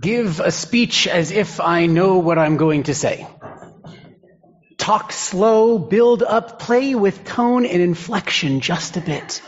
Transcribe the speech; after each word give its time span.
give 0.00 0.40
a 0.40 0.50
speech 0.50 1.06
as 1.06 1.30
if 1.30 1.60
I 1.60 1.86
know 1.86 2.18
what 2.18 2.38
I'm 2.38 2.56
going 2.56 2.84
to 2.84 2.94
say. 2.94 3.26
Talk 4.76 5.12
slow, 5.12 5.78
build 5.78 6.22
up, 6.22 6.58
play 6.58 6.94
with 6.94 7.24
tone 7.24 7.66
and 7.66 7.82
inflection 7.82 8.60
just 8.60 8.96
a 8.96 9.00
bit. 9.00 9.42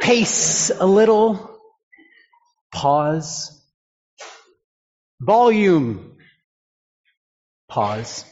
Pace 0.00 0.70
a 0.70 0.86
little. 0.86 1.58
Pause. 2.72 3.62
Volume. 5.20 6.16
Pause. 7.68 8.24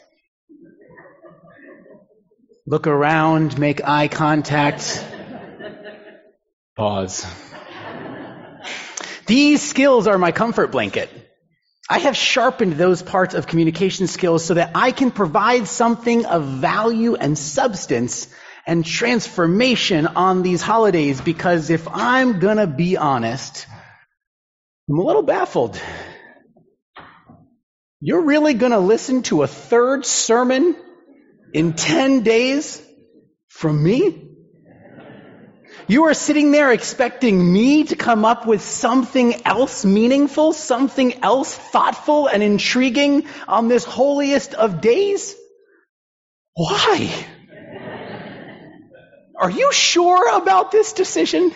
Look 2.67 2.87
around, 2.87 3.59
make 3.59 3.87
eye 3.87 4.09
contact. 4.09 5.05
Pause. 6.77 7.27
These 9.27 9.63
skills 9.63 10.07
are 10.07 10.19
my 10.19 10.33
comfort 10.33 10.73
blanket. 10.73 11.24
I 11.89 11.99
have 11.99 12.17
sharpened 12.17 12.75
those 12.75 13.03
parts 13.03 13.35
of 13.35 13.47
communication 13.47 14.07
skills 14.07 14.45
so 14.45 14.55
that 14.55 14.71
I 14.75 14.91
can 14.91 15.11
provide 15.11 15.69
something 15.69 16.25
of 16.25 16.45
value 16.45 17.15
and 17.15 17.37
substance 17.37 18.29
and 18.67 18.87
transformation 18.87 20.07
on 20.07 20.43
these 20.43 20.63
holidays 20.63 21.21
because 21.21 21.69
if 21.69 21.87
I'm 21.87 22.41
gonna 22.41 22.67
be 22.67 22.97
honest, 22.97 23.67
I'm 24.89 24.99
a 24.99 25.03
little 25.03 25.23
baffled. 25.23 25.79
You're 28.01 28.23
really 28.23 28.55
gonna 28.55 28.81
listen 28.81 29.23
to 29.25 29.43
a 29.43 29.47
third 29.47 30.07
sermon 30.07 30.77
in 31.53 31.75
10 31.75 32.23
days 32.23 32.83
from 33.49 33.83
me? 33.83 34.34
You 35.87 36.05
are 36.05 36.15
sitting 36.15 36.51
there 36.51 36.73
expecting 36.73 37.53
me 37.53 37.85
to 37.85 37.97
come 37.97 38.25
up 38.25 38.47
with 38.47 38.63
something 38.63 39.47
else 39.47 39.85
meaningful, 39.85 40.55
something 40.55 41.23
else 41.23 41.55
thoughtful 41.55 42.27
and 42.27 42.43
intriguing 42.43 43.27
on 43.47 43.69
this 43.69 43.85
holiest 43.85 44.55
of 44.55 44.81
days? 44.81 45.35
Why? 46.55 47.13
Are 49.37 49.51
you 49.51 49.73
sure 49.73 50.35
about 50.35 50.71
this 50.71 50.95
decision? 50.95 51.53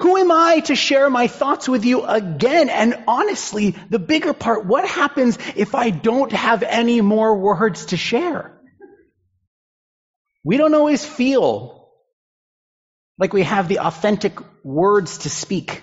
Who 0.00 0.16
am 0.16 0.32
I 0.32 0.60
to 0.60 0.74
share 0.74 1.08
my 1.08 1.28
thoughts 1.28 1.68
with 1.68 1.84
you 1.84 2.02
again? 2.02 2.68
And 2.68 3.04
honestly, 3.06 3.76
the 3.90 4.00
bigger 4.00 4.32
part, 4.32 4.66
what 4.66 4.88
happens 4.88 5.38
if 5.54 5.76
I 5.76 5.90
don't 5.90 6.32
have 6.32 6.64
any 6.64 7.00
more 7.00 7.36
words 7.36 7.86
to 7.86 7.96
share? 7.96 8.60
We 10.42 10.56
don't 10.56 10.74
always 10.74 11.04
feel 11.06 11.83
like 13.18 13.32
we 13.32 13.42
have 13.42 13.68
the 13.68 13.80
authentic 13.80 14.38
words 14.64 15.18
to 15.18 15.30
speak, 15.30 15.82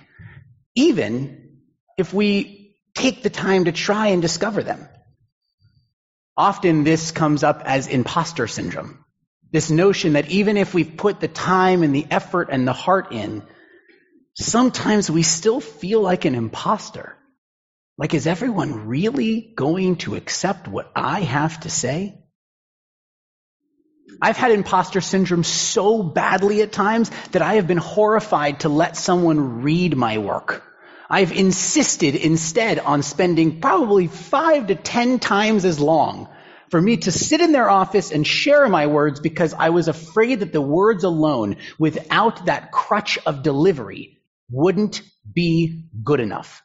even 0.75 1.59
if 1.97 2.13
we 2.13 2.75
take 2.93 3.23
the 3.23 3.29
time 3.29 3.65
to 3.65 3.71
try 3.71 4.07
and 4.07 4.21
discover 4.21 4.63
them. 4.63 4.87
Often 6.35 6.83
this 6.83 7.11
comes 7.11 7.43
up 7.43 7.61
as 7.65 7.87
imposter 7.87 8.47
syndrome. 8.47 9.03
This 9.51 9.69
notion 9.69 10.13
that 10.13 10.29
even 10.29 10.57
if 10.57 10.73
we've 10.73 10.97
put 10.97 11.19
the 11.19 11.27
time 11.27 11.83
and 11.83 11.93
the 11.93 12.07
effort 12.09 12.49
and 12.51 12.67
the 12.67 12.73
heart 12.73 13.11
in, 13.11 13.43
sometimes 14.35 15.11
we 15.11 15.23
still 15.23 15.59
feel 15.59 16.01
like 16.01 16.25
an 16.25 16.35
imposter. 16.35 17.17
Like, 17.97 18.13
is 18.13 18.27
everyone 18.27 18.87
really 18.87 19.53
going 19.55 19.97
to 19.97 20.15
accept 20.15 20.67
what 20.67 20.91
I 20.95 21.21
have 21.21 21.59
to 21.61 21.69
say? 21.69 22.20
I've 24.19 24.37
had 24.37 24.51
imposter 24.51 25.01
syndrome 25.01 25.43
so 25.43 26.01
badly 26.01 26.61
at 26.61 26.71
times 26.71 27.11
that 27.31 27.41
I 27.41 27.55
have 27.55 27.67
been 27.67 27.77
horrified 27.77 28.61
to 28.61 28.69
let 28.69 28.97
someone 28.97 29.61
read 29.61 29.95
my 29.95 30.17
work. 30.17 30.63
I've 31.09 31.31
insisted 31.31 32.15
instead 32.15 32.79
on 32.79 33.03
spending 33.03 33.59
probably 33.59 34.07
five 34.07 34.67
to 34.67 34.75
ten 34.75 35.19
times 35.19 35.65
as 35.65 35.79
long 35.79 36.29
for 36.71 36.81
me 36.81 36.97
to 36.97 37.11
sit 37.11 37.41
in 37.41 37.51
their 37.51 37.69
office 37.69 38.11
and 38.11 38.25
share 38.25 38.67
my 38.69 38.87
words 38.87 39.19
because 39.19 39.53
I 39.53 39.69
was 39.69 39.89
afraid 39.89 40.39
that 40.39 40.53
the 40.53 40.61
words 40.61 41.03
alone, 41.03 41.57
without 41.77 42.45
that 42.45 42.71
crutch 42.71 43.19
of 43.25 43.43
delivery, 43.43 44.19
wouldn't 44.49 45.01
be 45.31 45.89
good 46.01 46.21
enough. 46.21 46.63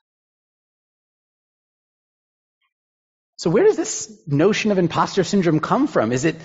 So 3.34 3.50
where 3.50 3.64
does 3.64 3.76
this 3.76 4.22
notion 4.26 4.70
of 4.70 4.78
imposter 4.78 5.24
syndrome 5.24 5.60
come 5.60 5.88
from? 5.88 6.12
Is 6.12 6.24
it 6.24 6.36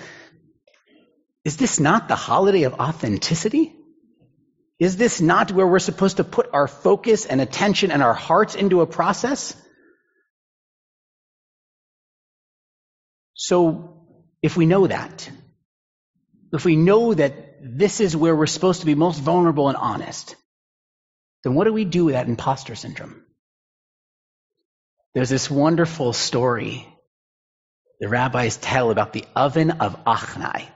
is 1.44 1.56
this 1.56 1.80
not 1.80 2.08
the 2.08 2.16
holiday 2.16 2.62
of 2.62 2.74
authenticity? 2.74 3.74
Is 4.78 4.96
this 4.96 5.20
not 5.20 5.52
where 5.52 5.66
we're 5.66 5.78
supposed 5.78 6.16
to 6.18 6.24
put 6.24 6.50
our 6.52 6.68
focus 6.68 7.26
and 7.26 7.40
attention 7.40 7.90
and 7.90 8.02
our 8.02 8.14
hearts 8.14 8.54
into 8.54 8.80
a 8.80 8.86
process? 8.86 9.54
So, 13.34 14.06
if 14.42 14.56
we 14.56 14.66
know 14.66 14.86
that, 14.86 15.30
if 16.52 16.64
we 16.64 16.76
know 16.76 17.14
that 17.14 17.34
this 17.62 18.00
is 18.00 18.16
where 18.16 18.34
we're 18.34 18.46
supposed 18.46 18.80
to 18.80 18.86
be 18.86 18.94
most 18.94 19.20
vulnerable 19.20 19.68
and 19.68 19.76
honest, 19.76 20.36
then 21.44 21.54
what 21.54 21.64
do 21.64 21.72
we 21.72 21.84
do 21.84 22.04
with 22.04 22.14
that 22.14 22.28
imposter 22.28 22.74
syndrome? 22.74 23.22
There's 25.14 25.30
this 25.30 25.50
wonderful 25.50 26.12
story 26.12 26.88
the 28.00 28.08
rabbis 28.08 28.56
tell 28.56 28.90
about 28.90 29.12
the 29.12 29.24
oven 29.36 29.70
of 29.70 30.04
Achnai. 30.04 30.66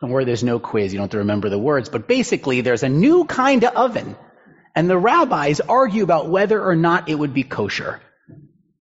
Don't 0.00 0.10
worry, 0.10 0.24
there's 0.24 0.44
no 0.44 0.58
quiz. 0.58 0.92
You 0.92 0.98
don't 0.98 1.04
have 1.04 1.12
to 1.12 1.18
remember 1.18 1.48
the 1.48 1.58
words. 1.58 1.88
But 1.88 2.06
basically, 2.06 2.60
there's 2.60 2.82
a 2.82 2.88
new 2.88 3.24
kind 3.24 3.64
of 3.64 3.74
oven. 3.74 4.16
And 4.74 4.90
the 4.90 4.98
rabbis 4.98 5.60
argue 5.60 6.02
about 6.02 6.28
whether 6.28 6.62
or 6.62 6.76
not 6.76 7.08
it 7.08 7.14
would 7.14 7.32
be 7.32 7.42
kosher. 7.42 8.00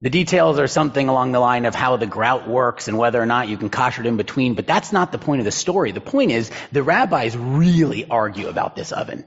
The 0.02 0.10
details 0.10 0.60
are 0.60 0.68
something 0.68 1.10
along 1.10 1.34
the 1.34 1.40
line 1.40 1.66
of 1.66 1.76
how 1.76 1.98
the 1.98 2.06
grout 2.06 2.48
works 2.48 2.88
and 2.88 2.98
whether 2.98 3.22
or 3.22 3.26
not 3.26 3.50
you 3.50 3.58
can 3.58 3.70
kosher 3.70 4.02
it 4.02 4.08
in 4.08 4.16
between, 4.16 4.54
but 4.54 4.68
that's 4.68 4.94
not 4.94 5.12
the 5.12 5.18
point 5.18 5.40
of 5.40 5.46
the 5.46 5.52
story. 5.52 5.92
The 5.92 6.00
point 6.00 6.32
is 6.32 6.52
the 6.72 6.84
rabbis 6.84 7.36
really 7.36 8.06
argue 8.10 8.48
about 8.48 8.76
this 8.76 8.94
oven. 8.94 9.26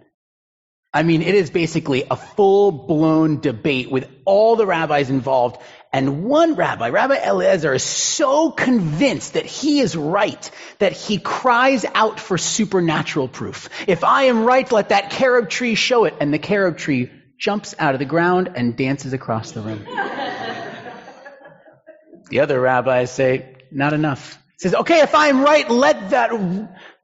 I 0.94 1.04
mean, 1.04 1.22
it 1.22 1.34
is 1.34 1.48
basically 1.50 2.04
a 2.10 2.16
full-blown 2.16 3.40
debate 3.40 3.90
with 3.90 4.10
all 4.26 4.56
the 4.56 4.66
rabbis 4.66 5.08
involved. 5.08 5.56
And 5.90 6.24
one 6.24 6.54
rabbi, 6.54 6.90
Rabbi 6.90 7.16
Eliezer, 7.16 7.72
is 7.72 7.82
so 7.82 8.50
convinced 8.50 9.32
that 9.34 9.46
he 9.46 9.80
is 9.80 9.96
right 9.96 10.50
that 10.80 10.92
he 10.92 11.18
cries 11.18 11.86
out 11.94 12.20
for 12.20 12.36
supernatural 12.36 13.28
proof. 13.28 13.70
If 13.86 14.04
I 14.04 14.24
am 14.24 14.44
right, 14.44 14.70
let 14.70 14.90
that 14.90 15.10
carob 15.10 15.48
tree 15.48 15.74
show 15.76 16.04
it. 16.04 16.14
And 16.20 16.32
the 16.32 16.38
carob 16.38 16.76
tree 16.76 17.10
jumps 17.38 17.74
out 17.78 17.94
of 17.94 17.98
the 17.98 18.04
ground 18.04 18.50
and 18.54 18.76
dances 18.76 19.14
across 19.14 19.52
the 19.52 19.62
room. 19.62 19.84
the 22.28 22.40
other 22.40 22.60
rabbis 22.60 23.10
say, 23.10 23.56
not 23.70 23.94
enough. 23.94 24.38
He 24.58 24.68
says, 24.68 24.74
okay, 24.74 25.00
if 25.00 25.14
I 25.14 25.28
am 25.28 25.40
right, 25.40 25.70
let 25.70 26.10
that 26.10 26.32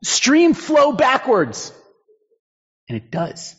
stream 0.05 0.53
flow 0.53 0.93
backwards. 0.93 1.73
And 2.89 2.97
it 2.97 3.11
does. 3.11 3.58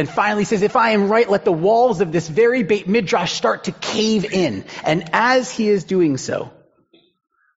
Then 0.00 0.06
finally 0.06 0.44
says, 0.44 0.62
if 0.62 0.76
I 0.76 0.92
am 0.92 1.10
right, 1.10 1.28
let 1.28 1.44
the 1.44 1.52
walls 1.52 2.00
of 2.00 2.10
this 2.10 2.26
very 2.26 2.62
Beit 2.62 2.88
Midrash 2.88 3.34
start 3.34 3.64
to 3.64 3.72
cave 3.72 4.24
in. 4.24 4.64
And 4.82 5.10
as 5.12 5.50
he 5.50 5.68
is 5.68 5.84
doing 5.84 6.16
so, 6.16 6.50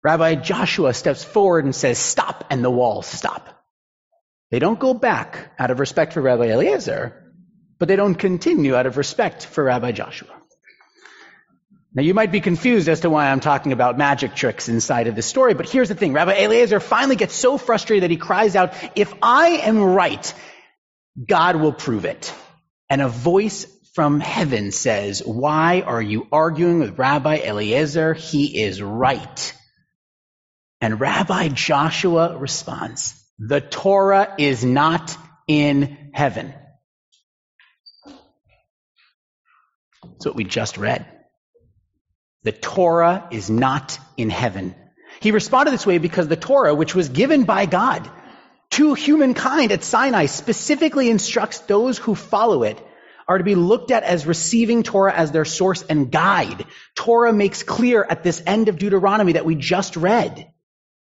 Rabbi 0.04 0.36
Joshua 0.36 0.94
steps 0.94 1.24
forward 1.24 1.64
and 1.64 1.74
says, 1.74 1.98
stop, 1.98 2.44
and 2.50 2.62
the 2.62 2.70
walls 2.70 3.08
stop. 3.08 3.48
They 4.52 4.60
don't 4.60 4.78
go 4.78 4.94
back 4.94 5.54
out 5.58 5.72
of 5.72 5.80
respect 5.80 6.12
for 6.12 6.22
Rabbi 6.22 6.48
Eliezer, 6.48 7.34
but 7.80 7.88
they 7.88 7.96
don't 7.96 8.16
continue 8.16 8.76
out 8.76 8.88
of 8.88 8.98
respect 8.98 9.46
for 9.46 9.64
Rabbi 9.64 9.94
Joshua. 9.94 10.36
Now 11.94 12.04
you 12.04 12.14
might 12.14 12.34
be 12.34 12.42
confused 12.42 12.90
as 12.90 13.00
to 13.00 13.10
why 13.10 13.32
I'm 13.32 13.40
talking 13.40 13.72
about 13.72 13.98
magic 13.98 14.36
tricks 14.36 14.68
inside 14.68 15.08
of 15.08 15.16
this 15.16 15.28
story, 15.28 15.54
but 15.54 15.70
here's 15.70 15.88
the 15.88 15.96
thing. 15.96 16.12
Rabbi 16.12 16.34
Eliezer 16.34 16.82
finally 16.82 17.16
gets 17.16 17.36
so 17.36 17.58
frustrated 17.58 18.04
that 18.04 18.12
he 18.12 18.18
cries 18.18 18.58
out, 18.58 18.74
if 18.98 19.14
I 19.22 19.48
am 19.64 19.82
right, 19.82 20.34
God 21.18 21.56
will 21.58 21.74
prove 21.74 22.06
it. 22.06 22.34
And 22.90 23.02
a 23.02 23.08
voice 23.08 23.66
from 23.94 24.20
heaven 24.20 24.72
says, 24.72 25.22
Why 25.24 25.82
are 25.82 26.02
you 26.02 26.28
arguing 26.32 26.80
with 26.80 26.98
Rabbi 26.98 27.38
Eliezer? 27.38 28.14
He 28.14 28.64
is 28.64 28.82
right. 28.82 29.54
And 30.82 31.00
Rabbi 31.00 31.50
Joshua 31.50 32.38
responds, 32.38 33.14
The 33.40 33.62
Torah 33.62 34.36
is 34.38 34.66
not 34.66 35.16
in 35.48 36.10
heaven. 36.14 36.54
That's 40.04 40.26
what 40.26 40.36
we 40.36 40.44
just 40.44 40.78
read. 40.78 41.06
The 42.44 42.52
Torah 42.52 43.28
is 43.32 43.50
not 43.50 43.98
in 44.18 44.30
heaven. 44.30 44.76
He 45.22 45.32
responded 45.32 45.72
this 45.72 45.86
way 45.86 46.00
because 46.00 46.28
the 46.28 46.36
Torah, 46.36 46.76
which 46.76 46.94
was 46.94 47.10
given 47.10 47.44
by 47.44 47.66
God, 47.66 48.10
to 48.74 48.96
humankind 48.96 49.72
at 49.72 49.84
Sinai 49.84 50.26
specifically 50.26 51.10
instructs 51.10 51.60
those 51.60 52.00
who 52.00 52.16
follow 52.16 52.64
it 52.64 52.84
are 53.28 53.38
to 53.38 53.44
be 53.44 53.54
looked 53.54 53.92
at 53.92 54.02
as 54.02 54.26
receiving 54.26 54.82
Torah 54.82 55.14
as 55.14 55.32
their 55.32 55.46
source 55.46 55.84
and 55.84 56.12
guide. 56.12 56.66
Torah 56.96 57.34
makes 57.34 57.62
clear 57.62 58.04
at 58.04 58.24
this 58.24 58.42
end 58.48 58.70
of 58.70 58.80
Deuteronomy 58.80 59.34
that 59.34 59.46
we 59.46 59.54
just 59.54 59.96
read 59.96 60.52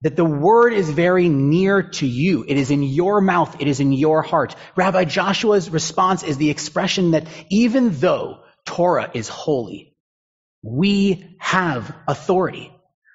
that 0.03 0.17
the 0.17 0.25
word 0.25 0.73
is 0.73 0.91
very 0.91 1.29
near 1.29 1.85
to 1.85 2.07
you. 2.07 2.45
It 2.47 2.57
is 2.57 2.73
in 2.73 2.83
your 2.83 3.21
mouth. 3.21 3.61
It 3.61 3.69
is 3.69 3.79
in 3.79 3.93
your 3.93 4.23
heart. 4.23 4.57
Rabbi 4.75 5.05
Joshua's 5.05 5.71
response 5.71 6.25
is 6.25 6.37
the 6.37 6.51
expression 6.51 7.13
that 7.13 7.29
even 7.51 7.91
though 8.01 8.41
Torah 8.67 9.13
is 9.15 9.29
holy, 9.29 9.95
we 10.61 11.37
have 11.39 11.95
authority. 12.09 12.74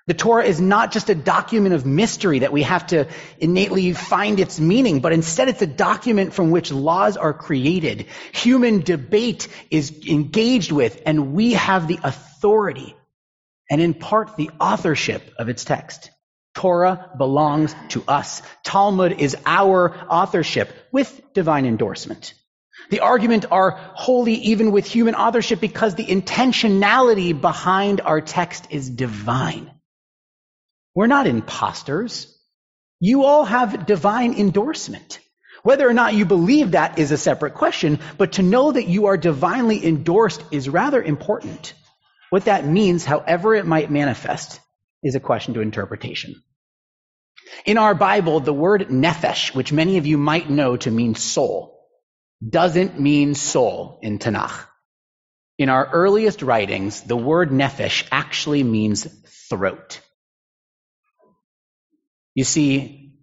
The 0.10 0.16
Torah 0.16 0.44
is 0.44 0.60
not 0.60 0.92
just 0.92 1.12
a 1.12 1.14
document 1.14 1.76
of 1.76 1.86
mystery 1.86 2.40
that 2.40 2.52
we 2.52 2.64
have 2.64 2.88
to 2.88 3.08
innately 3.38 3.94
find 3.94 4.40
its 4.40 4.60
meaning, 4.60 5.02
but 5.02 5.14
instead 5.14 5.50
it's 5.50 5.62
a 5.62 5.68
document 5.68 6.34
from 6.34 6.50
which 6.50 6.72
laws 6.72 7.16
are 7.16 7.32
created. 7.32 8.08
Human 8.32 8.80
debate 8.80 9.48
is 9.70 10.08
engaged 10.08 10.72
with, 10.72 11.00
and 11.06 11.34
we 11.34 11.54
have 11.54 11.88
the 11.88 12.00
authority 12.04 12.96
and 13.70 13.80
in 13.80 13.94
part 13.94 14.36
the 14.36 14.50
authorship 14.60 15.22
of 15.38 15.48
its 15.48 15.64
text. 15.64 16.10
Torah 16.56 17.12
belongs 17.16 17.76
to 17.90 18.04
us. 18.08 18.42
Talmud 18.64 19.22
is 19.22 19.38
our 19.46 19.96
authorship 20.10 20.74
with 20.92 21.22
divine 21.36 21.68
endorsement. 21.68 22.34
The 22.90 23.02
argument 23.02 23.46
are 23.52 23.80
holy 23.94 24.34
even 24.34 24.72
with 24.72 24.88
human 24.88 25.14
authorship 25.14 25.60
because 25.60 25.94
the 25.94 26.08
intentionality 26.08 27.40
behind 27.40 28.02
our 28.02 28.22
text 28.22 28.66
is 28.72 28.90
divine. 28.90 29.70
We're 31.00 31.08
not 31.08 31.28
imposters. 31.28 32.28
You 33.00 33.24
all 33.24 33.46
have 33.46 33.86
divine 33.86 34.34
endorsement. 34.34 35.22
Whether 35.64 35.88
or 35.88 35.94
not 35.94 36.14
you 36.14 36.26
believe 36.26 36.72
that 36.72 37.00
is 37.00 37.14
a 37.14 37.18
separate 37.18 37.54
question, 37.54 38.00
but 38.18 38.34
to 38.34 38.44
know 38.44 38.74
that 38.74 38.90
you 38.90 39.06
are 39.06 39.16
divinely 39.16 39.86
endorsed 39.86 40.44
is 40.52 40.68
rather 40.68 41.02
important. 41.02 41.74
What 42.32 42.44
that 42.52 42.66
means, 42.66 43.06
however 43.06 43.56
it 43.56 43.66
might 43.66 43.90
manifest, 43.90 44.60
is 45.02 45.16
a 45.16 45.22
question 45.22 45.54
to 45.54 45.62
interpretation. 45.62 46.44
In 47.66 47.78
our 47.78 47.96
Bible, 47.96 48.42
the 48.42 48.52
word 48.52 48.90
nephesh, 48.90 49.56
which 49.56 49.72
many 49.72 50.00
of 50.00 50.06
you 50.06 50.18
might 50.18 50.50
know 50.50 50.76
to 50.76 50.92
mean 50.92 51.16
soul, 51.16 51.80
doesn't 52.46 53.00
mean 53.00 53.36
soul 53.36 54.00
in 54.02 54.20
Tanakh. 54.20 54.66
In 55.58 55.70
our 55.70 55.90
earliest 55.94 56.42
writings, 56.42 57.00
the 57.00 57.16
word 57.16 57.52
nephesh 57.52 58.06
actually 58.12 58.64
means 58.64 59.08
throat. 59.50 60.02
You 62.36 62.44
see, 62.44 63.14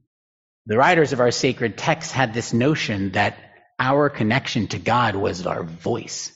the 0.67 0.77
writers 0.77 1.13
of 1.13 1.21
our 1.21 1.31
sacred 1.31 1.79
texts 1.79 2.13
had 2.13 2.35
this 2.35 2.53
notion 2.53 3.13
that 3.13 3.39
our 3.79 4.09
connection 4.09 4.67
to 4.69 4.79
God 4.79 5.15
was 5.15 5.47
our 5.47 5.63
voice. 5.63 6.33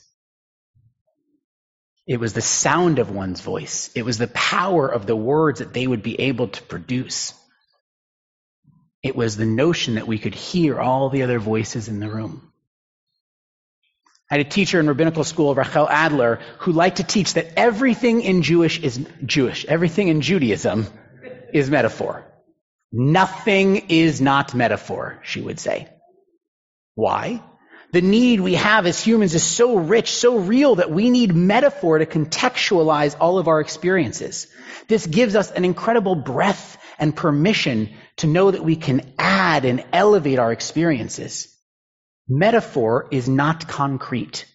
It 2.07 2.19
was 2.19 2.33
the 2.33 2.41
sound 2.41 2.99
of 2.99 3.11
one's 3.11 3.41
voice. 3.41 3.91
It 3.95 4.03
was 4.03 4.17
the 4.17 4.27
power 4.27 4.87
of 4.87 5.05
the 5.05 5.15
words 5.15 5.59
that 5.59 5.73
they 5.73 5.85
would 5.85 6.03
be 6.03 6.19
able 6.19 6.47
to 6.47 6.63
produce. 6.63 7.33
It 9.03 9.15
was 9.15 9.35
the 9.35 9.45
notion 9.45 9.95
that 9.95 10.07
we 10.07 10.17
could 10.17 10.35
hear 10.35 10.79
all 10.79 11.09
the 11.09 11.23
other 11.23 11.39
voices 11.39 11.87
in 11.87 11.99
the 11.99 12.09
room. 12.09 12.51
I 14.29 14.35
had 14.37 14.45
a 14.45 14.49
teacher 14.49 14.79
in 14.79 14.87
rabbinical 14.87 15.25
school, 15.25 15.53
Rachel 15.55 15.89
Adler, 15.89 16.39
who 16.59 16.71
liked 16.71 16.97
to 16.97 17.03
teach 17.03 17.33
that 17.33 17.53
everything 17.57 18.21
in 18.21 18.43
Jewish 18.43 18.79
is 18.79 19.05
Jewish. 19.25 19.65
Everything 19.65 20.07
in 20.07 20.21
Judaism 20.21 20.87
is 21.53 21.69
metaphor. 21.69 22.30
Nothing 22.91 23.87
is 23.89 24.19
not 24.19 24.53
metaphor, 24.53 25.19
she 25.23 25.41
would 25.41 25.59
say. 25.59 25.87
Why? 26.95 27.41
The 27.93 28.01
need 28.01 28.39
we 28.39 28.55
have 28.55 28.85
as 28.85 29.01
humans 29.01 29.35
is 29.35 29.43
so 29.43 29.77
rich, 29.77 30.11
so 30.11 30.37
real 30.37 30.75
that 30.75 30.91
we 30.91 31.09
need 31.09 31.35
metaphor 31.35 31.99
to 31.99 32.05
contextualize 32.05 33.15
all 33.19 33.37
of 33.37 33.47
our 33.47 33.59
experiences. 33.59 34.47
This 34.87 35.05
gives 35.05 35.35
us 35.35 35.51
an 35.51 35.65
incredible 35.65 36.15
breadth 36.15 36.77
and 36.99 37.15
permission 37.15 37.89
to 38.17 38.27
know 38.27 38.51
that 38.51 38.63
we 38.63 38.75
can 38.75 39.13
add 39.19 39.65
and 39.65 39.83
elevate 39.91 40.39
our 40.39 40.51
experiences. 40.51 41.53
Metaphor 42.29 43.07
is 43.11 43.27
not 43.27 43.67
concrete. 43.67 44.45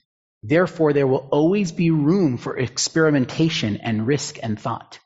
Therefore, 0.43 0.93
there 0.93 1.06
will 1.06 1.29
always 1.31 1.73
be 1.73 1.91
room 1.91 2.39
for 2.39 2.56
experimentation 2.56 3.79
and 3.79 4.06
risk 4.06 4.39
and 4.43 4.59
thought. 4.59 4.99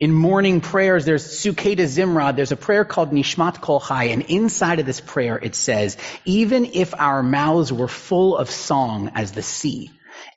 In 0.00 0.12
morning 0.12 0.60
prayers, 0.60 1.04
there's 1.04 1.26
P'sukei 1.26 1.74
D'Zimra, 1.74 2.34
there's 2.34 2.52
a 2.52 2.56
prayer 2.56 2.84
called 2.84 3.10
Nishmat 3.10 3.60
Kol 3.60 3.80
Chai, 3.80 4.04
and 4.04 4.22
inside 4.22 4.78
of 4.78 4.86
this 4.86 5.00
prayer 5.00 5.36
it 5.36 5.56
says, 5.56 5.96
even 6.24 6.66
if 6.66 6.94
our 6.94 7.20
mouths 7.20 7.72
were 7.72 7.88
full 7.88 8.36
of 8.36 8.48
song 8.48 9.10
as 9.16 9.32
the 9.32 9.42
sea, 9.42 9.90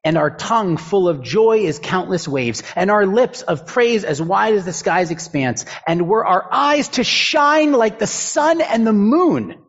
and 0.04 0.18
our 0.18 0.36
tongue 0.36 0.78
full 0.78 1.08
of 1.08 1.22
joy 1.22 1.68
as 1.68 1.78
countless 1.78 2.28
waves, 2.28 2.63
and 2.75 2.90
our 2.90 3.06
lips 3.06 3.44
of 3.44 3.68
praise 3.68 4.04
as 4.04 4.19
wide 4.19 4.56
as 4.56 4.66
the 4.66 4.74
sky's 4.74 5.12
expanse, 5.12 5.66
and 5.86 6.07
were 6.07 6.25
our 6.25 6.52
eyes 6.52 6.88
to 6.88 7.04
shine 7.04 7.72
like 7.72 8.00
the 8.00 8.07
sun 8.07 8.62
and 8.62 8.88
the 8.88 8.94
moon, 8.94 9.62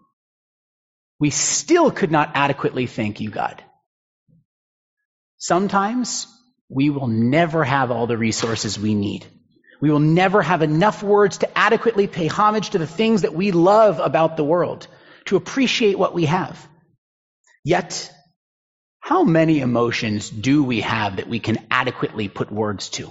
we 1.21 1.29
still 1.29 1.91
could 1.91 2.11
not 2.11 2.31
adequately 2.33 2.87
thank 2.87 3.21
you, 3.21 3.29
God. 3.29 3.63
Sometimes 5.37 6.29
we 6.71 6.89
will 6.89 7.09
never 7.09 7.63
have 7.63 7.91
all 7.91 8.07
the 8.07 8.17
resources 8.17 8.79
we 8.79 8.95
need. 8.95 9.27
We 9.83 9.91
will 9.91 9.99
never 9.99 10.41
have 10.41 10.63
enough 10.63 11.03
words 11.03 11.39
to 11.39 11.59
adequately 11.59 12.07
pay 12.07 12.29
homage 12.29 12.71
to 12.71 12.79
the 12.79 12.87
things 12.87 13.23
that 13.23 13.35
we 13.35 13.51
love 13.51 13.99
about 13.99 14.37
the 14.37 14.45
world, 14.45 14.87
to 15.25 15.35
appreciate 15.37 15.99
what 15.99 16.15
we 16.15 16.27
have. 16.27 16.69
Yet, 17.65 18.11
how 19.01 19.25
many 19.25 19.59
emotions 19.59 20.31
do 20.31 20.63
we 20.63 20.83
have 20.83 21.17
that 21.17 21.29
we 21.29 21.41
can 21.41 21.59
adequately 21.69 22.29
put 22.29 22.53
words 22.53 22.91
to? 22.91 23.11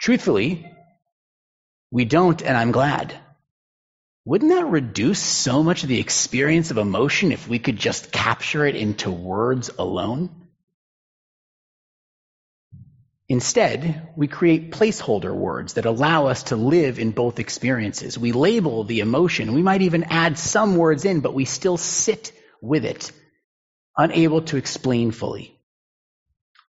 Truthfully, 0.00 0.68
we 1.92 2.04
don't, 2.04 2.42
and 2.42 2.56
I'm 2.56 2.72
glad. 2.72 3.14
Wouldn't 4.24 4.50
that 4.50 4.66
reduce 4.66 5.20
so 5.20 5.62
much 5.62 5.84
of 5.84 5.88
the 5.88 6.00
experience 6.00 6.72
of 6.72 6.78
emotion 6.78 7.30
if 7.30 7.46
we 7.46 7.60
could 7.60 7.76
just 7.76 8.10
capture 8.10 8.66
it 8.66 8.74
into 8.74 9.12
words 9.12 9.70
alone? 9.78 10.43
Instead, 13.34 14.12
we 14.14 14.28
create 14.28 14.70
placeholder 14.70 15.34
words 15.34 15.72
that 15.72 15.86
allow 15.86 16.28
us 16.28 16.44
to 16.44 16.54
live 16.54 17.00
in 17.00 17.10
both 17.10 17.40
experiences. 17.40 18.16
We 18.16 18.30
label 18.30 18.84
the 18.84 19.00
emotion. 19.00 19.54
We 19.54 19.60
might 19.60 19.82
even 19.82 20.04
add 20.04 20.38
some 20.38 20.76
words 20.76 21.04
in, 21.04 21.18
but 21.18 21.34
we 21.34 21.44
still 21.44 21.76
sit 21.76 22.30
with 22.62 22.84
it, 22.84 23.10
unable 23.96 24.42
to 24.42 24.56
explain 24.56 25.10
fully. 25.10 25.58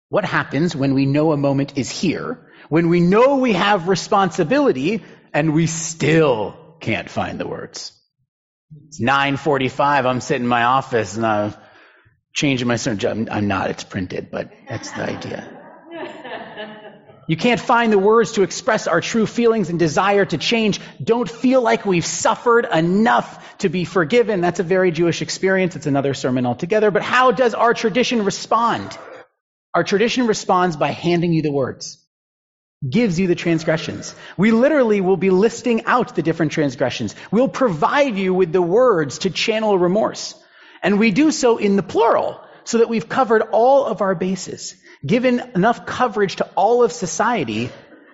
What 0.08 0.24
happens 0.24 0.74
when 0.74 0.94
we 0.94 1.06
know 1.06 1.34
a 1.34 1.38
moment 1.38 1.78
is 1.78 1.92
here, 1.92 2.40
when 2.70 2.88
we 2.88 3.02
know 3.02 3.40
we 3.40 3.52
have 3.52 3.90
responsibility, 3.90 5.04
and 5.34 5.54
we 5.54 5.68
still 5.68 6.78
can't 6.80 7.10
find 7.10 7.42
the 7.42 7.48
words? 7.56 7.92
It's 8.88 9.02
9:45. 9.02 10.06
I'm 10.06 10.22
sitting 10.22 10.44
in 10.44 10.48
my 10.48 10.64
office 10.64 11.18
and 11.18 11.26
I'm 11.26 11.56
changing 12.34 12.70
my 12.70 12.78
sermon. 12.78 13.28
I'm 13.30 13.50
not. 13.50 13.70
It's 13.70 13.84
printed, 13.84 14.32
but 14.32 14.50
that's 14.70 14.92
the 14.92 15.04
idea. 15.04 15.53
You 17.28 17.38
can't 17.38 17.60
find 17.60 17.92
the 17.92 18.00
words 18.00 18.34
to 18.34 18.44
express 18.44 18.88
our 18.88 19.00
true 19.00 19.26
feelings 19.26 19.70
and 19.70 19.80
desire 19.80 20.26
to 20.26 20.38
change. 20.38 20.82
Don't 21.02 21.30
feel 21.30 21.62
like 21.62 21.86
we've 21.86 22.06
suffered 22.06 22.66
enough 22.66 23.58
to 23.60 23.70
be 23.70 23.86
forgiven. 23.86 24.42
That's 24.42 24.60
a 24.60 24.64
very 24.64 24.92
Jewish 24.92 25.22
experience. 25.22 25.76
It's 25.76 25.86
another 25.86 26.14
sermon 26.14 26.46
altogether. 26.46 26.92
But 26.92 27.02
how 27.02 27.32
does 27.32 27.54
our 27.54 27.74
tradition 27.74 28.26
respond? 28.26 28.98
Our 29.74 29.84
tradition 29.84 30.28
responds 30.28 30.76
by 30.76 30.92
handing 30.92 31.34
you 31.34 31.42
the 31.42 31.52
words, 31.52 32.06
gives 32.88 33.20
you 33.20 33.28
the 33.28 33.36
transgressions. 33.36 34.14
We 34.38 34.52
literally 34.52 35.02
will 35.02 35.18
be 35.18 35.30
listing 35.30 35.86
out 35.86 36.16
the 36.16 36.22
different 36.22 36.52
transgressions. 36.52 37.16
We'll 37.32 37.48
provide 37.48 38.18
you 38.18 38.34
with 38.34 38.52
the 38.52 38.62
words 38.62 39.20
to 39.20 39.30
channel 39.30 39.80
remorse. 39.80 40.36
And 40.84 41.00
we 41.00 41.12
do 41.12 41.32
so 41.32 41.58
in 41.58 41.78
the 41.78 41.84
plural 41.84 42.42
so 42.64 42.80
that 42.80 42.90
we've 42.90 43.10
covered 43.10 43.42
all 43.52 43.86
of 43.86 44.02
our 44.02 44.16
bases 44.16 44.76
given 45.06 45.40
enough 45.56 45.86
coverage 45.86 46.38
to 46.38 46.50
all 46.56 46.84
of 46.84 46.92
society 46.92 47.70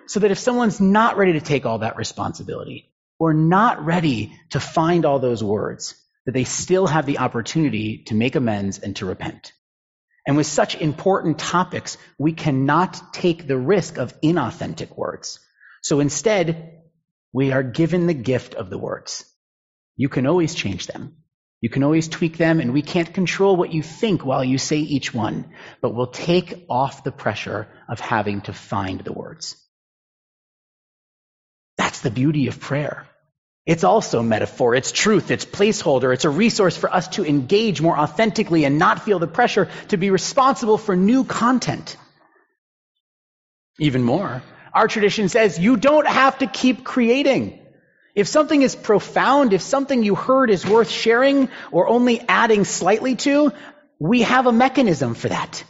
so 0.06 0.20
that 0.20 0.30
if 0.30 0.38
someone's 0.38 0.80
not 0.80 1.16
ready 1.16 1.34
to 1.34 1.40
take 1.40 1.66
all 1.66 1.78
that 1.78 1.96
responsibility 1.96 2.90
or 3.18 3.32
not 3.32 3.84
ready 3.84 4.36
to 4.50 4.58
find 4.58 5.04
all 5.04 5.18
those 5.18 5.44
words, 5.44 5.94
that 6.26 6.32
they 6.32 6.44
still 6.44 6.86
have 6.86 7.06
the 7.06 7.18
opportunity 7.18 7.98
to 8.04 8.14
make 8.14 8.34
amends 8.34 8.78
and 8.78 8.96
to 8.96 9.06
repent. 9.06 9.52
And 10.26 10.36
with 10.36 10.46
such 10.46 10.74
important 10.74 11.38
topics, 11.38 11.96
we 12.18 12.32
cannot 12.32 13.12
take 13.12 13.46
the 13.46 13.56
risk 13.56 13.98
of 13.98 14.20
inauthentic 14.20 14.96
words. 14.96 15.38
So 15.82 16.00
instead, 16.00 16.82
we 17.32 17.52
are 17.52 17.62
given 17.62 18.06
the 18.06 18.14
gift 18.14 18.54
of 18.54 18.68
the 18.68 18.78
words. 18.78 19.24
You 19.96 20.08
can 20.08 20.26
always 20.26 20.54
change 20.54 20.86
them. 20.86 21.16
You 21.60 21.68
can 21.68 21.82
always 21.82 22.08
tweak 22.08 22.38
them, 22.38 22.60
and 22.60 22.72
we 22.72 22.82
can't 22.82 23.12
control 23.12 23.56
what 23.56 23.72
you 23.72 23.82
think 23.82 24.24
while 24.24 24.42
you 24.42 24.58
say 24.58 24.78
each 24.78 25.12
one, 25.12 25.52
but 25.82 25.94
we'll 25.94 26.06
take 26.06 26.64
off 26.70 27.04
the 27.04 27.12
pressure 27.12 27.68
of 27.88 28.00
having 28.00 28.40
to 28.42 28.52
find 28.52 29.00
the 29.00 29.12
words. 29.12 29.56
That's 31.76 32.00
the 32.00 32.10
beauty 32.10 32.48
of 32.48 32.60
prayer. 32.60 33.06
It's 33.66 33.84
also 33.84 34.22
metaphor, 34.22 34.74
it's 34.74 34.90
truth, 34.90 35.30
it's 35.30 35.44
placeholder, 35.44 36.14
it's 36.14 36.24
a 36.24 36.30
resource 36.30 36.76
for 36.76 36.92
us 36.92 37.08
to 37.08 37.26
engage 37.26 37.80
more 37.82 37.96
authentically 37.98 38.64
and 38.64 38.78
not 38.78 39.02
feel 39.04 39.18
the 39.18 39.26
pressure 39.26 39.68
to 39.88 39.98
be 39.98 40.10
responsible 40.10 40.78
for 40.78 40.96
new 40.96 41.24
content. 41.24 41.96
Even 43.78 44.02
more, 44.02 44.42
Our 44.72 44.86
tradition 44.86 45.28
says 45.28 45.58
you 45.58 45.76
don't 45.76 46.06
have 46.06 46.38
to 46.38 46.46
keep 46.46 46.84
creating. 46.84 47.59
If 48.14 48.28
something 48.28 48.62
is 48.62 48.74
profound, 48.74 49.52
if 49.52 49.62
something 49.62 50.02
you 50.02 50.14
heard 50.14 50.50
is 50.50 50.66
worth 50.66 50.90
sharing 50.90 51.48
or 51.70 51.88
only 51.88 52.20
adding 52.20 52.64
slightly 52.64 53.16
to, 53.16 53.52
we 53.98 54.22
have 54.22 54.46
a 54.46 54.52
mechanism 54.52 55.14
for 55.14 55.28
that. 55.28 55.64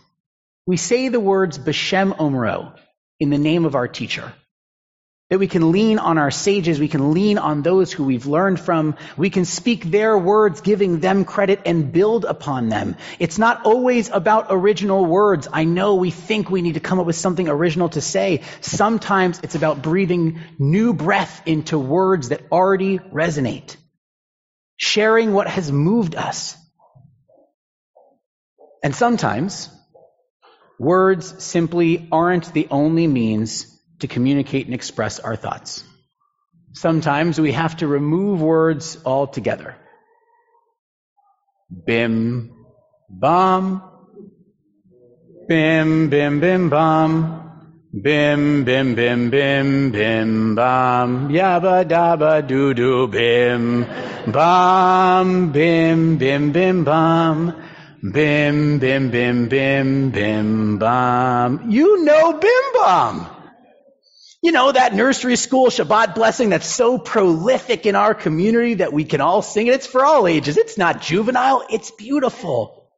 We 0.67 0.77
say 0.77 1.09
the 1.09 1.21
words 1.21 1.59
Beshem 1.59 2.17
Omro 2.17 2.77
in 3.19 3.31
the 3.31 3.39
name 3.39 3.65
of 3.65 3.75
our 3.75 3.89
teacher. 3.89 4.33
That 5.31 5.39
we 5.39 5.47
can 5.47 5.71
lean 5.71 6.01
on 6.01 6.19
our 6.19 6.33
sages, 6.33 6.81
we 6.81 6.89
can 6.89 7.13
lean 7.13 7.39
on 7.39 7.63
those 7.63 7.93
who 7.93 8.03
we've 8.03 8.27
learned 8.27 8.59
from, 8.59 8.97
we 9.17 9.31
can 9.31 9.45
speak 9.45 9.85
their 9.85 10.19
words, 10.19 10.61
giving 10.61 10.99
them 10.99 11.25
credit 11.25 11.61
and 11.65 11.93
build 11.93 12.25
upon 12.25 12.69
them. 12.69 12.97
It's 13.21 13.39
not 13.39 13.65
always 13.65 14.11
about 14.11 14.47
original 14.51 15.05
words. 15.07 15.47
I 15.53 15.63
know 15.63 15.95
we 15.95 16.11
think 16.11 16.51
we 16.51 16.63
need 16.63 16.75
to 16.75 16.81
come 16.81 16.99
up 16.99 17.07
with 17.07 17.15
something 17.15 17.49
original 17.49 17.91
to 17.91 18.01
say. 18.01 18.43
Sometimes 18.61 19.39
it's 19.45 19.55
about 19.55 19.83
breathing 19.83 20.41
new 20.59 20.95
breath 20.95 21.43
into 21.47 21.79
words 21.79 22.31
that 22.31 22.43
already 22.51 22.99
resonate. 22.99 23.77
Sharing 24.79 25.33
what 25.33 25.47
has 25.47 25.71
moved 25.71 26.17
us. 26.17 26.57
And 28.83 28.97
sometimes 28.97 29.71
words 30.77 31.45
simply 31.45 32.09
aren't 32.11 32.53
the 32.53 32.67
only 32.73 33.07
means 33.07 33.80
to 34.01 34.09
communicate 34.09 34.67
and 34.67 34.75
express 34.75 35.19
our 35.21 35.37
thoughts. 35.37 35.85
Sometimes 36.73 37.41
we 37.41 37.53
have 37.53 37.77
to 37.79 37.87
remove 37.87 38.41
words 38.41 38.99
altogether. 39.05 39.77
Bim, 41.87 42.53
bam, 43.09 43.83
bim, 45.49 46.11
bim, 46.11 46.41
bim, 46.41 46.71
bam. 46.71 47.41
Bim, 47.93 48.63
bim, 48.63 48.95
bim, 48.95 49.31
bim, 49.31 49.91
bim, 49.91 50.55
bam, 50.55 51.29
yabba 51.29 51.85
dabba 51.85 52.47
doo 52.47 52.73
doo, 52.73 53.09
bim, 53.09 53.85
bam, 54.31 55.51
bim, 55.51 56.17
bim, 56.17 56.53
bim, 56.53 56.85
bam, 56.85 57.53
bim, 58.01 58.79
bim, 58.79 59.11
bim, 59.11 59.49
bim, 59.49 60.11
bim, 60.13 60.79
bam. 60.79 61.69
You 61.69 62.05
know 62.05 62.33
bim 62.35 62.73
bam. 62.75 63.40
You 64.43 64.53
know, 64.53 64.73
that 64.73 64.95
nursery 64.95 65.37
school 65.37 65.67
Shabbat 65.67 66.15
blessing 66.15 66.49
that's 66.49 66.67
so 66.67 66.97
prolific 66.99 67.85
in 67.85 67.95
our 67.95 68.15
community 68.15 68.75
that 68.75 68.93
we 68.93 69.05
can 69.05 69.21
all 69.21 69.43
sing 69.43 69.67
it. 69.67 69.75
It's 69.75 69.87
for 69.87 70.05
all 70.05 70.27
ages. 70.27 70.57
It's 70.57 70.79
not 70.79 71.03
juvenile. 71.03 71.67
It's 71.69 71.91
beautiful. 71.91 72.91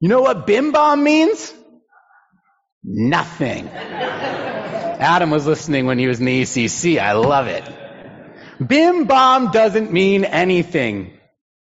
You 0.00 0.08
know 0.08 0.20
what 0.20 0.46
bim 0.46 0.72
bam 0.72 1.04
means? 1.04 1.52
Nothing. 2.82 3.68
Adam 3.68 5.30
was 5.30 5.46
listening 5.46 5.86
when 5.86 5.98
he 5.98 6.08
was 6.08 6.18
in 6.18 6.26
the 6.26 6.42
ECC. 6.42 6.98
I 6.98 7.12
love 7.12 7.46
it. 7.46 7.64
Bim 8.66 9.04
bam 9.04 9.52
doesn't 9.52 9.92
mean 9.92 10.24
anything. 10.24 11.16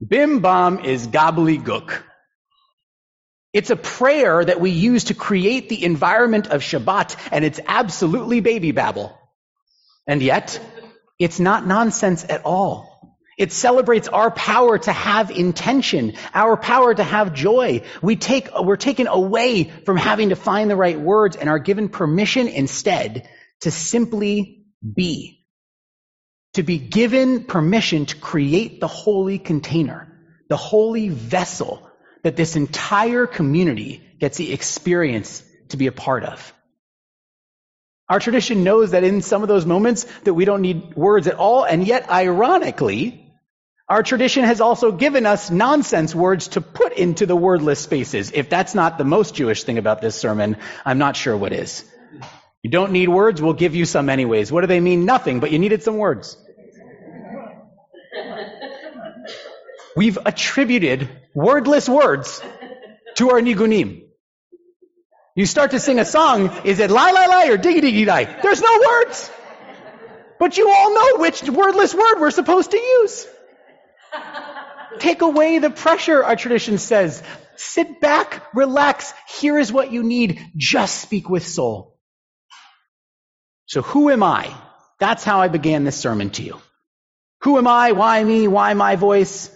Bim 0.04 0.40
bam 0.40 0.80
is 0.84 1.06
gobbledygook. 1.06 2.02
It's 3.52 3.71
a 3.71 3.76
prayer 3.76 4.42
that 4.44 4.61
we 4.61 4.71
use 4.71 5.04
to 5.04 5.14
create 5.14 5.68
the 5.68 5.85
environment 5.85 6.47
of 6.47 6.62
Shabbat, 6.62 7.16
and 7.30 7.44
it's 7.44 7.61
absolutely 7.66 8.40
baby 8.40 8.73
babble. 8.73 9.18
And 10.06 10.23
yet, 10.23 10.59
it's 11.18 11.38
not 11.38 11.66
nonsense 11.66 12.25
at 12.28 12.44
all. 12.44 13.18
It 13.38 13.52
celebrates 13.52 14.09
our 14.09 14.30
power 14.30 14.78
to 14.78 14.92
have 14.92 15.30
intention, 15.30 16.14
our 16.35 16.56
power 16.56 16.94
to 16.94 17.02
have 17.02 17.35
joy. 17.35 17.82
We 18.00 18.16
take, 18.16 18.49
we're 18.59 18.76
taken 18.76 19.06
away 19.06 19.64
from 19.64 19.97
having 19.97 20.30
to 20.30 20.37
find 20.37 20.71
the 20.71 20.76
right 20.76 20.99
words 20.99 21.37
and 21.37 21.49
are 21.49 21.59
given 21.59 21.88
permission 21.88 22.49
instead 22.49 23.28
to 23.61 23.71
simply 23.71 24.64
be. 24.82 25.44
To 26.54 26.62
be 26.62 26.78
given 26.78 27.44
permission 27.44 28.06
to 28.06 28.16
create 28.16 28.80
the 28.80 28.88
holy 28.88 29.38
container, 29.38 30.21
the 30.49 30.56
holy 30.56 31.09
vessel 31.09 31.90
that 32.22 32.36
this 32.36 32.56
entire 32.56 33.26
community 33.26 34.02
gets 34.20 34.36
the 34.36 34.52
experience 34.52 35.42
to 35.70 35.76
be 35.76 35.86
a 35.86 35.92
part 35.92 36.24
of. 36.24 36.52
Our 38.08 38.20
tradition 38.20 38.62
knows 38.62 38.90
that 38.90 39.04
in 39.04 39.22
some 39.22 39.42
of 39.42 39.48
those 39.48 39.64
moments 39.64 40.04
that 40.24 40.34
we 40.34 40.44
don't 40.44 40.60
need 40.60 40.94
words 40.94 41.26
at 41.26 41.34
all, 41.34 41.64
and 41.64 41.86
yet 41.86 42.10
ironically, 42.10 43.32
our 43.88 44.02
tradition 44.02 44.44
has 44.44 44.60
also 44.60 44.92
given 44.92 45.26
us 45.26 45.50
nonsense 45.50 46.14
words 46.14 46.48
to 46.48 46.60
put 46.60 46.92
into 46.92 47.26
the 47.26 47.36
wordless 47.36 47.80
spaces. 47.80 48.30
If 48.32 48.48
that's 48.48 48.74
not 48.74 48.98
the 48.98 49.04
most 49.04 49.34
Jewish 49.34 49.64
thing 49.64 49.78
about 49.78 50.00
this 50.00 50.14
sermon, 50.14 50.56
I'm 50.84 50.98
not 50.98 51.16
sure 51.16 51.36
what 51.36 51.52
is. 51.52 51.84
You 52.62 52.70
don't 52.70 52.92
need 52.92 53.08
words, 53.08 53.42
we'll 53.42 53.54
give 53.54 53.74
you 53.74 53.84
some 53.84 54.08
anyways. 54.08 54.52
What 54.52 54.60
do 54.60 54.66
they 54.66 54.80
mean? 54.80 55.04
Nothing, 55.04 55.40
but 55.40 55.50
you 55.50 55.58
needed 55.58 55.82
some 55.82 55.96
words. 55.96 56.36
We've 59.96 60.18
attributed 60.25 61.08
wordless 61.34 61.88
words 61.88 62.42
to 63.16 63.30
our 63.30 63.40
nigunim. 63.40 64.02
You 65.34 65.46
start 65.46 65.70
to 65.70 65.80
sing 65.80 65.99
a 65.99 66.04
song, 66.04 66.50
is 66.64 66.78
it 66.78 66.90
lie, 66.90 67.11
lie, 67.11 67.26
lie 67.26 67.49
or 67.49 67.58
diggy, 67.58 67.80
diggy, 67.80 68.06
die? 68.06 68.25
There's 68.42 68.61
no 68.61 68.80
words. 68.87 69.30
But 70.38 70.56
you 70.56 70.68
all 70.68 70.94
know 70.94 71.20
which 71.20 71.42
wordless 71.42 71.94
word 71.94 72.20
we're 72.20 72.30
supposed 72.30 72.72
to 72.72 72.76
use. 72.76 73.26
Take 74.99 75.22
away 75.22 75.58
the 75.58 75.70
pressure, 75.70 76.22
our 76.25 76.37
tradition 76.37 76.78
says. 76.78 77.22
Sit 77.56 78.00
back, 78.00 78.42
relax. 78.54 79.12
Here 79.28 79.58
is 79.58 79.72
what 79.72 79.92
you 79.92 80.02
need. 80.02 80.40
Just 80.56 81.00
speak 81.00 81.28
with 81.28 81.46
soul. 81.46 81.99
So 83.66 83.82
who 83.82 84.11
am 84.11 84.22
I? 84.22 84.52
That's 84.99 85.25
how 85.25 85.40
I 85.40 85.49
began 85.49 85.84
this 85.84 85.96
sermon 85.96 86.30
to 86.30 86.42
you. 86.42 86.61
Who 87.42 87.58
am 87.58 87.66
I? 87.66 87.92
Why 87.92 88.22
me? 88.22 88.49
Why 88.49 88.75
my 88.75 88.96
voice? 88.96 89.50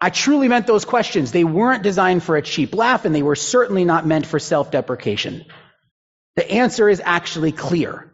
I 0.00 0.10
truly 0.10 0.48
meant 0.48 0.66
those 0.66 0.84
questions. 0.84 1.32
They 1.32 1.44
weren't 1.44 1.82
designed 1.82 2.22
for 2.22 2.36
a 2.36 2.42
cheap 2.42 2.74
laugh, 2.74 3.04
and 3.04 3.14
they 3.14 3.22
were 3.22 3.34
certainly 3.34 3.84
not 3.84 4.06
meant 4.06 4.26
for 4.26 4.38
self 4.38 4.70
deprecation. 4.70 5.44
The 6.36 6.48
answer 6.50 6.88
is 6.88 7.02
actually 7.04 7.52
clear. 7.52 8.12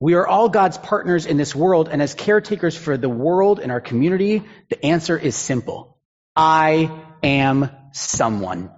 We 0.00 0.14
are 0.14 0.26
all 0.26 0.48
God's 0.48 0.76
partners 0.76 1.24
in 1.24 1.36
this 1.36 1.54
world, 1.54 1.88
and 1.88 2.02
as 2.02 2.14
caretakers 2.14 2.76
for 2.76 2.96
the 2.96 3.08
world 3.08 3.60
and 3.60 3.70
our 3.72 3.80
community, 3.80 4.42
the 4.68 4.84
answer 4.84 5.16
is 5.16 5.36
simple. 5.36 5.98
I 6.34 6.90
am 7.22 7.70
someone. 7.92 8.70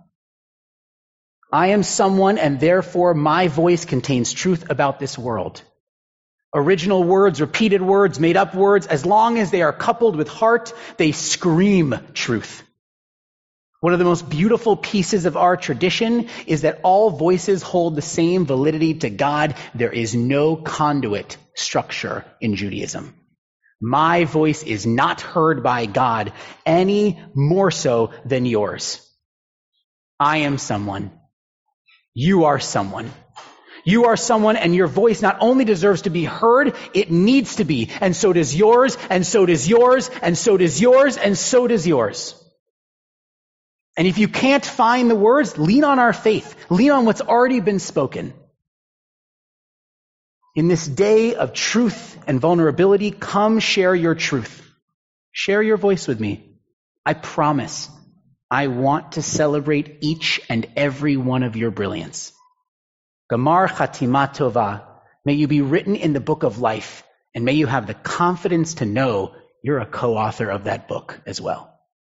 I 1.51 1.69
am 1.69 1.83
someone, 1.83 2.39
and 2.39 2.61
therefore 2.61 3.15
my 3.15 3.49
voice 3.49 3.85
contains 3.85 4.33
truth 4.33 4.71
about 4.71 5.01
this 5.01 5.19
world. 5.19 5.63
Original 6.55 7.05
words, 7.05 7.41
repeated 7.41 7.83
words, 7.83 8.19
made 8.19 8.37
up 8.37 8.55
words, 8.55 8.87
as 8.87 9.05
long 9.05 9.39
as 9.39 9.51
they 9.51 9.63
are 9.63 9.73
coupled 9.73 10.17
with 10.17 10.29
heart, 10.29 10.73
they 10.97 11.13
scream 11.13 11.95
truth. 12.15 12.63
One 13.81 13.93
of 13.93 14.01
the 14.01 14.05
most 14.05 14.29
beautiful 14.29 14.77
pieces 14.77 15.25
of 15.25 15.37
our 15.37 15.57
tradition 15.57 16.29
is 16.47 16.63
that 16.63 16.81
all 16.83 17.11
voices 17.11 17.63
hold 17.63 17.95
the 17.95 18.03
same 18.03 18.45
validity 18.45 18.95
to 18.95 19.11
God. 19.11 19.55
There 19.75 19.93
is 19.93 20.15
no 20.15 20.57
conduit 20.57 21.37
structure 21.55 22.25
in 22.41 22.57
Judaism. 22.57 23.15
My 23.81 24.25
voice 24.25 24.65
is 24.65 24.85
not 24.85 25.21
heard 25.21 25.63
by 25.63 25.87
God 25.87 26.33
any 26.67 27.23
more 27.35 27.71
so 27.71 28.11
than 28.25 28.47
yours. 28.47 29.05
I 30.19 30.39
am 30.39 30.59
someone. 30.59 31.13
You 32.15 32.47
are 32.47 32.59
someone. 32.59 33.13
You 33.89 34.05
are 34.05 34.19
someone 34.19 34.59
and 34.59 34.75
your 34.75 34.87
voice 34.87 35.23
not 35.23 35.39
only 35.41 35.65
deserves 35.65 36.03
to 36.03 36.11
be 36.11 36.25
heard, 36.25 36.77
it 36.93 37.11
needs 37.11 37.57
to 37.57 37.65
be. 37.65 37.89
And 38.03 38.15
so 38.15 38.35
does 38.35 38.55
yours, 38.55 38.99
and 39.09 39.27
so 39.27 39.47
does 39.47 39.67
yours, 39.67 40.11
and 40.21 40.37
so 40.37 40.59
does 40.59 40.79
yours, 40.79 41.17
and 41.17 41.39
so 41.39 41.67
does 41.67 41.87
yours. 41.87 42.35
And 43.97 44.07
if 44.07 44.19
you 44.19 44.29
can't 44.29 44.63
find 44.63 45.11
the 45.11 45.17
words, 45.17 45.57
lean 45.57 45.85
on 45.85 45.99
our 45.99 46.13
faith. 46.13 46.55
Lean 46.69 46.91
on 46.91 47.07
what's 47.07 47.23
already 47.23 47.61
been 47.61 47.79
spoken. 47.79 48.35
In 50.55 50.69
this 50.69 50.87
day 50.87 51.35
of 51.35 51.55
truth 51.55 52.19
and 52.27 52.43
vulnerability, 52.43 53.11
come 53.11 53.59
share 53.59 53.95
your 53.95 54.15
truth. 54.15 54.71
Share 55.33 55.63
your 55.63 55.79
voice 55.79 56.07
with 56.07 56.21
me. 56.21 56.59
I 57.07 57.15
promise 57.15 57.89
I 58.51 58.67
want 58.67 59.13
to 59.13 59.23
celebrate 59.23 59.97
each 60.03 60.43
and 60.51 60.67
every 60.77 61.17
one 61.17 61.43
of 61.43 61.57
your 61.57 61.71
brilliance. 61.71 62.35
Gamar 63.31 63.69
Chatima 63.69 64.35
Tova. 64.35 64.85
May 65.23 65.35
you 65.35 65.49
be 65.49 65.61
written 65.61 65.97
in 65.97 66.15
the 66.15 66.21
book 66.21 66.45
of 66.45 66.61
life, 66.61 67.03
and 67.35 67.45
may 67.45 67.53
you 67.53 67.67
have 67.67 67.87
the 67.87 67.93
confidence 67.93 68.75
to 68.75 68.87
know 68.87 69.35
you're 69.63 69.81
a 69.81 69.87
co-author 69.87 70.49
of 70.49 70.65
that 70.65 70.89
book 70.89 71.21
as 71.27 71.39
well. 71.39 71.78